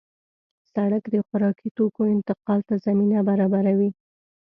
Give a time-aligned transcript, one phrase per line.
[0.73, 3.89] سړک د خوراکي توکو انتقال ته زمینه برابروي.